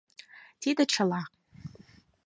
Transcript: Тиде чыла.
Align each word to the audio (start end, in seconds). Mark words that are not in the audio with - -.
Тиде 0.61 0.83
чыла. 0.93 1.21